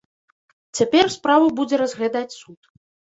Цяпер 0.79 1.05
справу 1.15 1.51
будзе 1.59 1.75
разглядаць 1.83 2.37
суд. 2.39 2.59